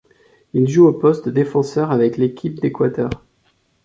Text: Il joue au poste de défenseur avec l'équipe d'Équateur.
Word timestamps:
Il 0.53 0.67
joue 0.67 0.87
au 0.87 0.93
poste 0.93 1.25
de 1.27 1.31
défenseur 1.31 1.91
avec 1.91 2.17
l'équipe 2.17 2.59
d'Équateur. 2.59 3.11